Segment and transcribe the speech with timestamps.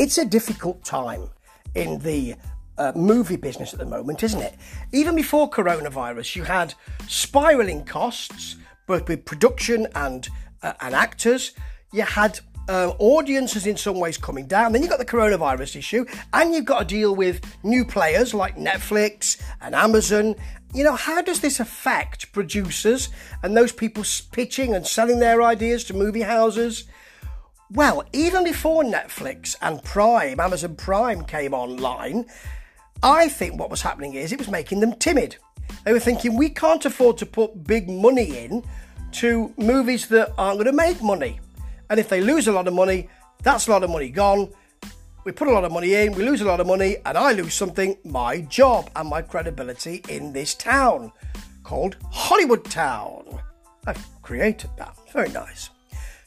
[0.00, 1.28] it's a difficult time
[1.74, 2.34] in the
[2.78, 4.56] uh, movie business at the moment, isn't it?
[4.92, 6.72] Even before coronavirus, you had
[7.06, 8.56] spiraling costs,
[8.86, 10.30] both with production and
[10.62, 11.52] uh, and actors.
[11.92, 14.72] You had uh, audiences in some ways coming down.
[14.72, 18.56] Then you've got the coronavirus issue, and you've got to deal with new players like
[18.56, 20.34] Netflix and Amazon.
[20.72, 23.10] You know, how does this affect producers
[23.42, 26.84] and those people pitching and selling their ideas to movie houses?
[27.72, 32.26] Well, even before Netflix and Prime, Amazon Prime came online,
[33.00, 35.36] I think what was happening is it was making them timid.
[35.84, 38.64] They were thinking, we can't afford to put big money in
[39.12, 41.38] to movies that aren't going to make money.
[41.88, 43.08] And if they lose a lot of money,
[43.44, 44.52] that's a lot of money gone.
[45.24, 47.32] We put a lot of money in, we lose a lot of money, and I
[47.32, 51.12] lose something my job and my credibility in this town
[51.62, 53.38] called Hollywood Town.
[53.86, 54.96] I've created that.
[55.12, 55.70] Very nice.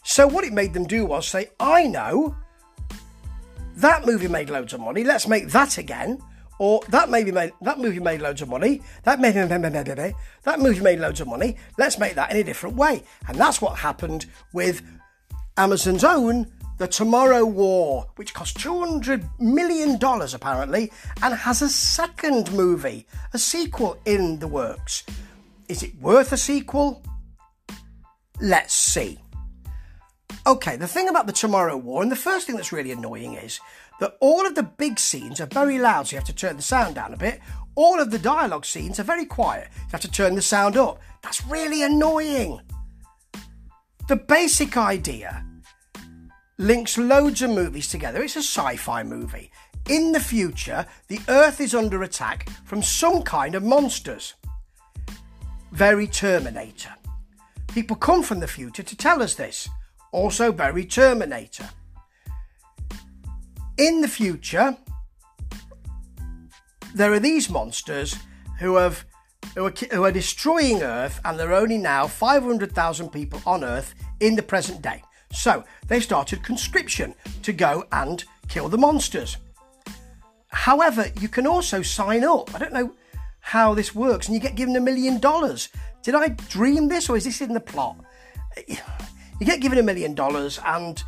[0.03, 2.35] So, what it made them do was say, I know
[3.77, 6.21] that movie made loads of money, let's make that again.
[6.59, 8.81] Or that movie made that movie made loads of money.
[9.03, 11.57] That movie, that movie made loads of money.
[11.77, 13.03] Let's make that in a different way.
[13.27, 14.81] And that's what happened with
[15.57, 23.07] Amazon's own The Tomorrow War, which cost $200 million apparently and has a second movie,
[23.33, 25.03] a sequel in the works.
[25.67, 27.01] Is it worth a sequel?
[28.39, 29.19] Let's see.
[30.45, 33.61] Okay, the thing about the Tomorrow War, and the first thing that's really annoying is
[34.01, 36.61] that all of the big scenes are very loud, so you have to turn the
[36.61, 37.39] sound down a bit.
[37.75, 40.99] All of the dialogue scenes are very quiet, you have to turn the sound up.
[41.21, 42.59] That's really annoying.
[44.09, 45.45] The basic idea
[46.57, 48.21] links loads of movies together.
[48.21, 49.49] It's a sci fi movie.
[49.89, 54.33] In the future, the Earth is under attack from some kind of monsters.
[55.71, 56.93] Very Terminator.
[57.69, 59.69] People come from the future to tell us this.
[60.13, 61.69] Also, very Terminator.
[63.77, 64.77] In the future,
[66.93, 68.15] there are these monsters
[68.59, 69.05] who have
[69.55, 73.93] who are, who are destroying Earth, and there are only now 500,000 people on Earth
[74.19, 75.03] in the present day.
[75.31, 79.37] So they started conscription to go and kill the monsters.
[80.47, 82.53] However, you can also sign up.
[82.53, 82.93] I don't know
[83.39, 85.69] how this works, and you get given a million dollars.
[86.03, 87.97] Did I dream this, or is this in the plot?
[89.43, 91.03] You get given a million dollars, and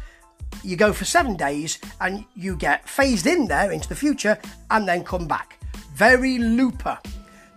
[0.61, 4.37] you go for seven days, and you get phased in there into the future,
[4.71, 5.57] and then come back.
[5.93, 6.99] Very looper.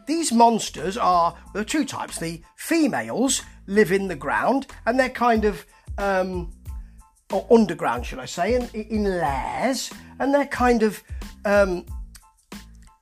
[0.07, 2.21] These monsters are there are two types.
[2.21, 5.67] The females live in the ground, and they're kind of
[5.99, 6.53] um,
[7.33, 9.91] or underground, should I say, in, in lairs,
[10.21, 11.03] and they're kind of
[11.45, 11.87] um,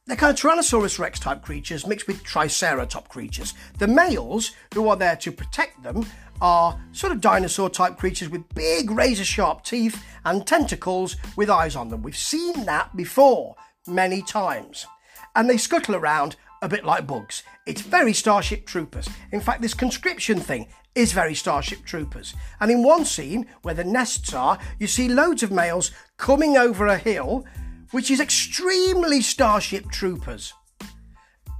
[0.06, 3.52] they're kind of Tyrannosaurus rex type creatures mixed with Triceratop creatures.
[3.78, 6.06] The males, who are there to protect them,
[6.40, 11.76] are sort of dinosaur type creatures with big razor sharp teeth and tentacles with eyes
[11.76, 12.02] on them.
[12.02, 14.86] We've seen that before many times.
[15.34, 17.42] And they scuttle around a bit like bugs.
[17.66, 19.08] It's very Starship Troopers.
[19.32, 22.34] In fact, this conscription thing is very Starship Troopers.
[22.60, 26.86] And in one scene where the nests are, you see loads of males coming over
[26.86, 27.44] a hill,
[27.90, 30.54] which is extremely Starship Troopers.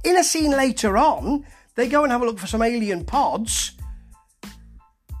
[0.03, 1.45] In a scene later on,
[1.75, 3.76] they go and have a look for some alien pods,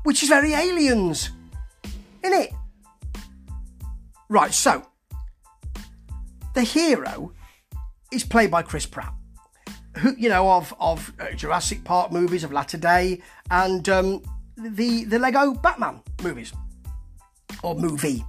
[0.07, 1.31] which is very aliens.
[2.23, 2.51] In it?
[4.29, 4.87] Right, so
[6.53, 7.33] the hero
[8.09, 9.13] is played by Chris Pratt
[9.97, 14.21] who you know of of uh, Jurassic Park movies of latter day and um,
[14.55, 16.53] the the Lego Batman movies
[17.61, 18.23] or movie.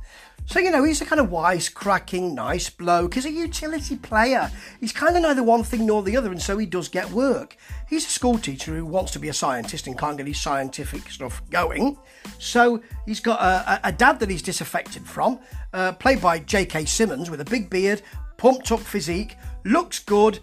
[0.48, 3.14] So you know he's a kind of wisecracking, nice bloke.
[3.14, 4.50] He's a utility player.
[4.80, 7.58] He's kind of neither one thing nor the other, and so he does get work.
[7.86, 11.10] He's a school teacher who wants to be a scientist and can't get his scientific
[11.10, 11.98] stuff going.
[12.38, 15.38] So he's got a, a dad that he's disaffected from,
[15.74, 16.86] uh, played by J.K.
[16.86, 18.00] Simmons with a big beard,
[18.38, 19.36] pumped up physique,
[19.66, 20.38] looks good,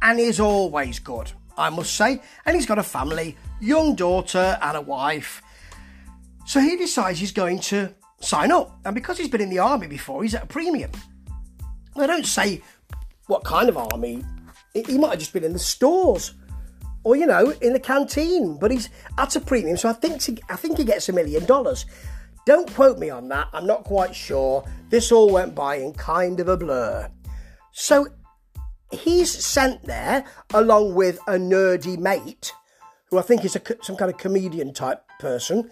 [0.00, 2.22] and is always good, I must say.
[2.46, 5.42] And he's got a family, young daughter, and a wife.
[6.46, 8.78] So he decides he's going to sign up.
[8.84, 10.90] And because he's been in the army before, he's at a premium.
[11.96, 12.62] They don't say
[13.26, 14.24] what kind of army.
[14.74, 16.34] He might have just been in the stores
[17.02, 20.20] or you know in the canteen but he's at a premium so i think
[20.50, 21.86] i think he gets a million dollars
[22.44, 26.40] don't quote me on that i'm not quite sure this all went by in kind
[26.40, 27.10] of a blur
[27.72, 28.06] so
[28.90, 32.52] he's sent there along with a nerdy mate,
[33.06, 35.68] who I think is a, some kind of comedian type person.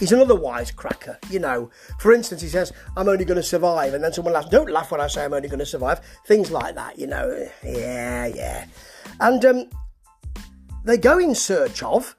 [0.00, 1.70] He's another wisecracker, you know.
[1.98, 3.92] For instance, he says, I'm only going to survive.
[3.92, 6.00] And then someone laughs, Don't laugh when I say I'm only going to survive.
[6.26, 7.46] Things like that, you know.
[7.62, 8.64] Yeah, yeah.
[9.20, 9.70] And um,
[10.84, 12.16] they go in search of,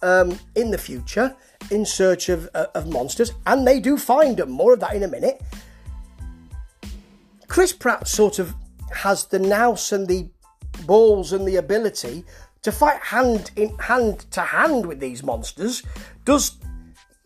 [0.00, 1.34] um, in the future,
[1.72, 3.32] in search of, uh, of monsters.
[3.48, 4.52] And they do find them.
[4.52, 5.42] More of that in a minute.
[7.48, 8.54] Chris Pratt sort of
[8.92, 10.28] has the nous and the
[10.86, 12.24] balls and the ability
[12.62, 15.82] to fight hand in hand to hand with these monsters.
[16.24, 16.58] Does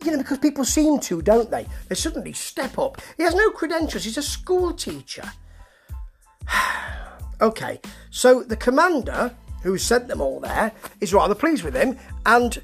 [0.03, 1.65] you know because people seem to, don't they?
[1.87, 3.01] They suddenly step up.
[3.17, 4.05] He has no credentials.
[4.05, 5.29] He's a school teacher.
[7.41, 7.79] okay,
[8.09, 12.61] so the commander who sent them all there is rather pleased with him, and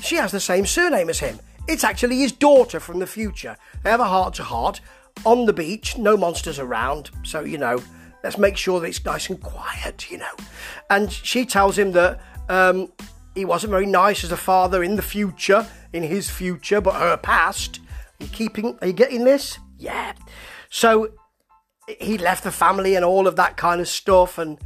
[0.00, 1.38] she has the same surname as him.
[1.66, 3.56] It's actually his daughter from the future.
[3.82, 4.80] They have a heart to heart
[5.26, 7.82] on the beach, no monsters around, so you know,
[8.24, 10.34] let's make sure that it's nice and quiet, you know.
[10.88, 12.90] And she tells him that um,
[13.38, 17.16] he wasn't very nice as a father in the future, in his future, but her
[17.16, 17.78] past.
[18.20, 18.76] Are you keeping?
[18.80, 19.60] Are you getting this?
[19.78, 20.14] Yeah.
[20.70, 21.12] So
[22.00, 24.58] he left the family and all of that kind of stuff, and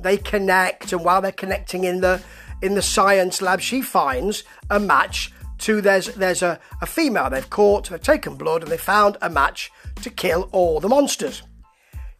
[0.00, 0.92] they connect.
[0.92, 2.20] And while they're connecting in the
[2.60, 7.48] in the science lab, she finds a match to there's there's a, a female they've
[7.48, 9.70] caught, they've taken blood, and they found a match
[10.02, 11.44] to kill all the monsters.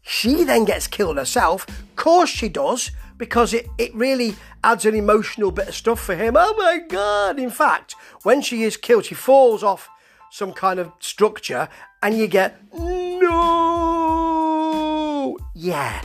[0.03, 1.67] She then gets killed herself.
[1.97, 6.37] Course she does, because it, it really adds an emotional bit of stuff for him.
[6.39, 7.39] Oh my god!
[7.39, 9.91] In fact, when she is killed, she falls off
[10.31, 11.69] some kind of structure,
[12.03, 13.59] and you get no.
[15.55, 16.01] Yeah,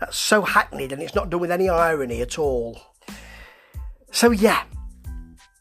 [0.00, 2.80] that's so hackneyed, and it's not done with any irony at all.
[4.10, 4.64] So yeah,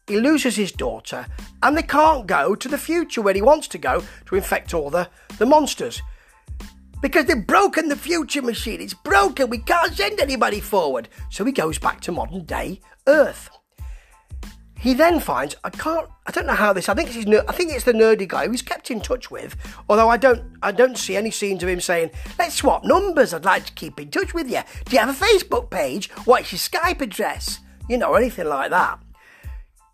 [0.08, 1.26] he loses his daughter,
[1.62, 4.90] and they can't go to the future where he wants to go to infect all
[4.90, 6.02] the, the monsters.
[7.02, 8.82] Because they've broken the future machine.
[8.82, 9.50] It's broken.
[9.50, 11.10] We can't send anybody forward.
[11.30, 13.50] So he goes back to modern day Earth.
[14.80, 17.72] He then finds I can't I don't know how this I think it's I think
[17.72, 19.56] it's the nerdy guy who's kept in touch with
[19.88, 22.10] although I don't I don't see any scenes of him saying
[22.40, 25.26] let's swap numbers I'd like to keep in touch with you do you have a
[25.26, 27.60] Facebook page what's your Skype address
[27.90, 29.00] you know anything like that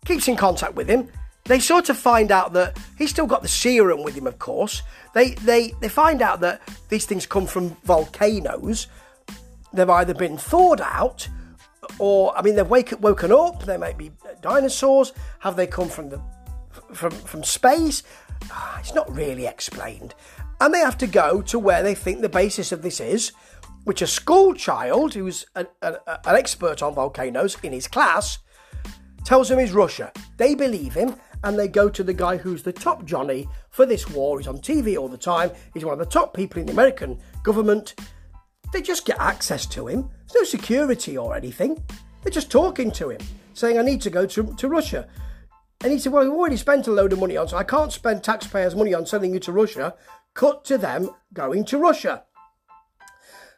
[0.08, 1.08] keeps in contact with him.
[1.48, 4.82] They sort of find out that he's still got the serum with him, of course.
[5.14, 6.60] They they they find out that
[6.90, 8.86] these things come from volcanoes.
[9.72, 11.26] They've either been thawed out,
[11.98, 13.64] or I mean, they've wake, woken up.
[13.64, 14.12] They might be
[14.42, 15.14] dinosaurs.
[15.40, 16.20] Have they come from the
[16.92, 18.02] from from space?
[18.50, 20.14] Ah, it's not really explained.
[20.60, 23.32] And they have to go to where they think the basis of this is,
[23.84, 28.38] which a school child who's an, an, an expert on volcanoes in his class
[29.24, 30.12] tells them he's Russia.
[30.36, 34.08] They believe him and they go to the guy who's the top Johnny for this
[34.08, 34.38] war.
[34.38, 35.50] He's on TV all the time.
[35.74, 37.94] He's one of the top people in the American government.
[38.72, 40.10] They just get access to him.
[40.18, 41.82] There's no security or anything.
[42.22, 43.20] They're just talking to him,
[43.54, 45.08] saying, I need to go to, to Russia.
[45.80, 47.92] And he said, Well, we've already spent a load of money on, so I can't
[47.92, 49.94] spend taxpayers' money on sending you to Russia.
[50.34, 52.24] Cut to them going to Russia.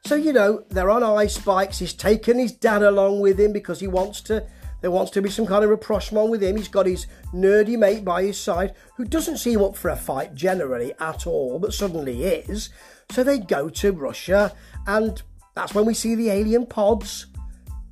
[0.05, 1.79] So, you know, they're on ice bikes.
[1.79, 4.47] He's taken his dad along with him because he wants to
[4.81, 6.57] there wants to be some kind of rapprochement with him.
[6.57, 10.35] He's got his nerdy mate by his side who doesn't seem up for a fight
[10.35, 12.71] generally at all, but suddenly is.
[13.11, 14.55] So they go to Russia,
[14.87, 15.21] and
[15.55, 17.27] that's when we see the alien pods.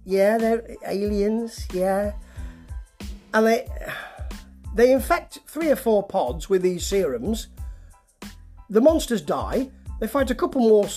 [0.05, 2.13] Yeah, they're aliens, yeah.
[3.35, 3.69] And they
[4.75, 7.49] they infect three or four pods with these serums.
[8.71, 9.71] The monsters die.
[10.01, 10.89] They fight a couple more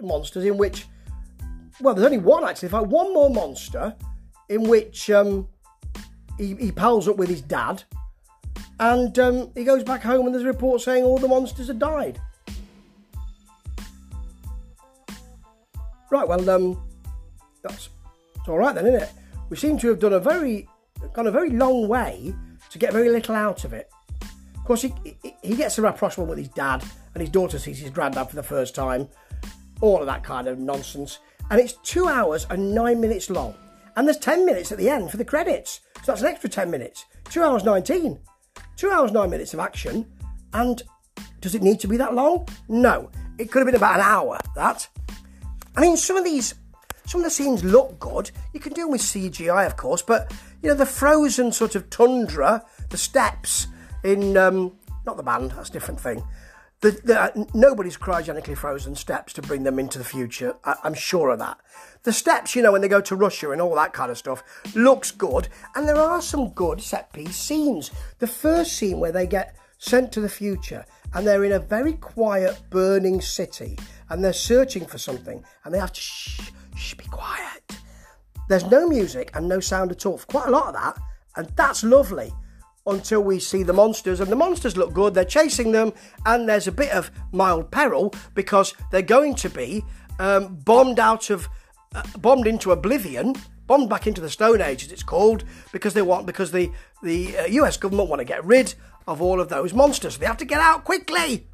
[0.00, 0.86] monsters in which,
[1.80, 2.68] well, there's only one actually.
[2.68, 3.94] They fight one more monster
[4.48, 5.48] in which um,
[6.38, 7.82] he, he pals up with his dad
[8.80, 11.78] and um, he goes back home and there's a report saying all the monsters have
[11.78, 12.20] died.
[16.10, 16.80] Right, well, um,
[17.62, 17.90] that's
[18.36, 19.10] it's all right then, isn't it?
[19.50, 20.68] We seem to have done a very,
[21.12, 22.34] gone a very long way
[22.70, 23.90] to get very little out of it.
[24.56, 27.78] Of course, he, he, he gets a rapprochement with his dad, and his daughter sees
[27.78, 29.08] his granddad for the first time.
[29.80, 31.18] All of that kind of nonsense.
[31.50, 33.54] And it's two hours and nine minutes long.
[33.98, 35.80] And there's 10 minutes at the end for the credits.
[36.04, 37.04] So that's an extra 10 minutes.
[37.30, 38.16] 2 hours 19.
[38.76, 40.06] 2 hours 9 minutes of action.
[40.52, 40.80] And
[41.40, 42.46] does it need to be that long?
[42.68, 43.10] No.
[43.38, 44.86] It could have been about an hour, that.
[45.76, 46.54] I mean, some of these,
[47.06, 48.30] some of the scenes look good.
[48.54, 51.90] You can do them with CGI, of course, but, you know, the frozen sort of
[51.90, 53.66] tundra, the steppes
[54.04, 54.76] in, um,
[55.06, 56.22] not the band, that's a different thing.
[56.80, 60.54] The, the, uh, nobody's cryogenically frozen steps to bring them into the future.
[60.64, 61.58] I, I'm sure of that.
[62.04, 64.44] The steppes, you know, when they go to Russia and all that kind of stuff,
[64.76, 65.48] looks good.
[65.74, 67.90] And there are some good set piece scenes.
[68.20, 71.94] The first scene where they get sent to the future and they're in a very
[71.94, 73.76] quiet, burning city
[74.08, 77.76] and they're searching for something and they have to shh, shh, be quiet.
[78.48, 80.96] There's no music and no sound at all for quite a lot of that.
[81.34, 82.32] And that's lovely
[82.90, 85.14] until we see the monsters, and the monsters look good.
[85.14, 85.92] They're chasing them,
[86.26, 89.84] and there's a bit of mild peril because they're going to be
[90.18, 91.48] um, bombed out of,
[91.94, 93.34] uh, bombed into oblivion,
[93.66, 96.70] bombed back into the Stone Age, as it's called, because they want because the
[97.02, 97.76] the uh, U.S.
[97.76, 98.74] government want to get rid
[99.06, 100.18] of all of those monsters.
[100.18, 101.46] They have to get out quickly.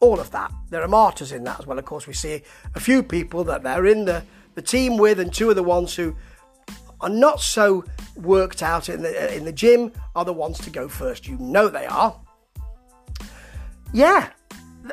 [0.00, 0.52] all of that.
[0.70, 1.78] There are martyrs in that as well.
[1.78, 2.42] Of course, we see
[2.74, 5.94] a few people that they're in the, the team with, and two of the ones
[5.94, 6.14] who
[7.00, 7.84] are not so
[8.16, 11.26] worked out in the in the gym are the ones to go first.
[11.26, 12.18] You know they are.
[13.92, 14.30] Yeah,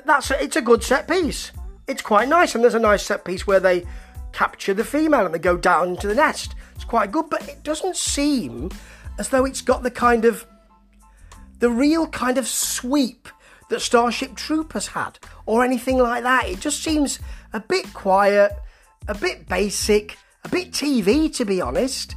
[0.05, 1.51] that's a, it's a good set piece.
[1.87, 3.85] It's quite nice, and there's a nice set piece where they
[4.31, 6.55] capture the female and they go down into the nest.
[6.75, 8.71] It's quite good, but it doesn't seem
[9.19, 10.45] as though it's got the kind of
[11.59, 13.29] the real kind of sweep
[13.69, 16.47] that Starship Troopers had, or anything like that.
[16.47, 17.19] It just seems
[17.53, 18.51] a bit quiet,
[19.07, 22.15] a bit basic, a bit TV, to be honest.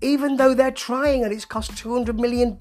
[0.00, 2.56] Even though they're trying and it's cost $200 million.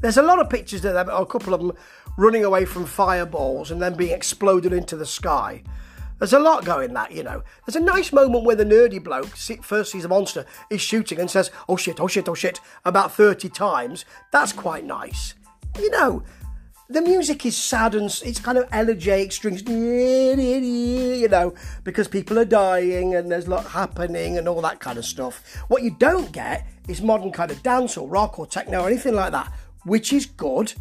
[0.00, 1.72] There's a lot of pictures of them, a couple of them
[2.16, 5.62] running away from fireballs and then being exploded into the sky.
[6.18, 7.42] There's a lot going that, you know.
[7.66, 11.30] There's a nice moment where the nerdy bloke first sees a monster, is shooting and
[11.30, 14.06] says, oh shit, oh shit, oh shit, about 30 times.
[14.32, 15.34] That's quite nice.
[15.78, 16.22] You know,
[16.88, 22.44] the music is sad and it's kind of elegiac strings, you know, because people are
[22.44, 25.42] dying and there's a lot happening and all that kind of stuff.
[25.68, 29.14] What you don't get is modern kind of dance or rock or techno or anything
[29.14, 29.52] like that,
[29.84, 30.74] which is good.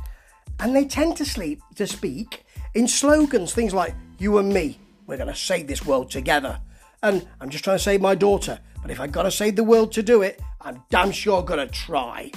[0.59, 2.45] And they tend to sleep to speak
[2.75, 6.62] in slogans, things like "You and me, we're going to save this world together,"
[7.01, 9.63] and "I'm just trying to save my daughter, but if I've got to save the
[9.63, 12.31] world to do it, I'm damn sure going to try."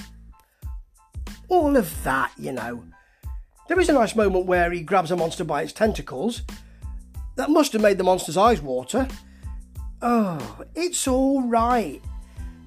[1.49, 2.83] All of that, you know
[3.69, 6.43] there is a nice moment where he grabs a monster by its tentacles.
[7.37, 9.07] That must have made the monster's eyes water.
[10.03, 12.01] Oh, it's all right,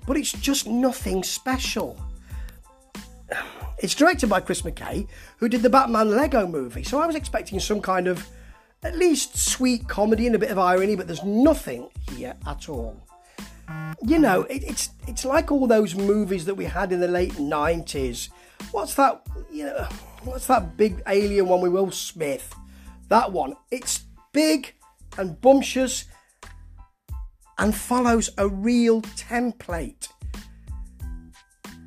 [0.08, 2.00] but it's just nothing special.
[3.80, 7.60] It's directed by Chris McKay, who did the Batman Lego movie, so I was expecting
[7.60, 8.28] some kind of
[8.84, 12.96] at least sweet comedy and a bit of irony, but there's nothing here at all.
[14.04, 17.34] You know, it, it's it's like all those movies that we had in the late
[17.34, 18.30] '90s.
[18.72, 19.22] What's that?
[19.52, 19.88] You know
[20.24, 22.54] what's that big alien one with Will Smith?
[23.10, 23.56] That one.
[23.72, 24.74] It's big
[25.18, 26.06] and bumptious
[27.58, 30.08] and follows a real template.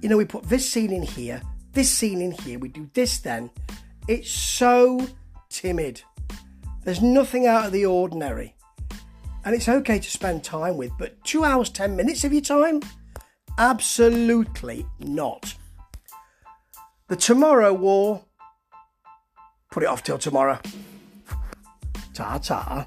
[0.03, 1.41] You know, we put this scene in here,
[1.73, 3.50] this scene in here, we do this then.
[4.07, 5.07] It's so
[5.49, 6.03] timid.
[6.85, 8.53] There's nothing out of the ordinary.
[9.45, 12.81] And it's okay to spend time with, but two hours, ten minutes of your time?
[13.59, 15.55] Absolutely not.
[17.09, 18.25] The Tomorrow War,
[19.71, 20.59] put it off till tomorrow.
[22.15, 22.87] Ta ta.